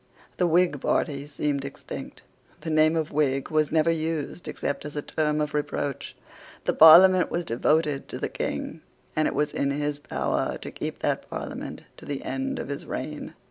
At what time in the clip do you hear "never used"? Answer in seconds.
3.71-4.47